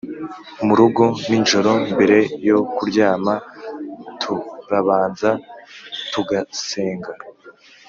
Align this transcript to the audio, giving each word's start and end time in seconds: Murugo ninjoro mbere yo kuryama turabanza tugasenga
Murugo 0.65 1.03
ninjoro 1.27 1.71
mbere 1.93 2.17
yo 2.47 2.57
kuryama 2.75 3.33
turabanza 4.21 5.29
tugasenga 6.11 7.11